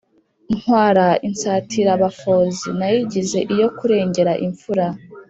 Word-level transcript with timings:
Ntwara 0.57 1.05
insatirabafozi, 1.27 2.67
nayigize 2.79 3.39
iyo 3.53 3.67
kurengera 3.77 4.33
imfura. 4.45 4.85